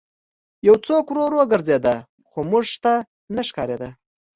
یو 0.67 0.75
څوک 0.85 1.05
ورو 1.09 1.23
ورو 1.25 1.41
ګرځېده 1.51 1.95
خو 2.29 2.39
موږ 2.51 2.67
ته 2.83 2.93
نه 3.35 3.41
ښکارېده 3.47 3.89